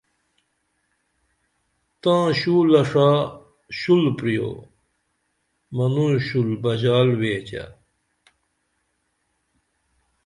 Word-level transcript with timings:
تاں 2.01 2.25
شولہ 2.39 2.81
ݜا 2.89 3.09
شول 3.79 4.03
پریو 4.17 4.49
منوں 5.75 6.13
شول 6.27 6.49
بژال 6.63 7.09
ویچہ 7.19 7.63